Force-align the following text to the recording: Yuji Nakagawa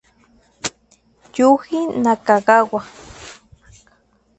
Yuji 1.35 1.79
Nakagawa 2.03 2.81